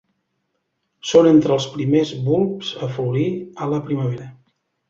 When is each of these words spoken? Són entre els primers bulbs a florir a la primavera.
Són 1.09 1.29
entre 1.33 1.53
els 1.57 1.67
primers 1.75 2.15
bulbs 2.31 2.73
a 2.89 2.93
florir 2.97 3.29
a 3.67 3.73
la 3.75 3.83
primavera. 3.91 4.31